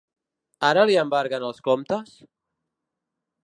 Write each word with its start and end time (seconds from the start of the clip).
Ara 0.69 0.85
li 0.91 0.95
embarguen 1.01 1.45
els 1.51 1.61
comptes? 1.69 2.17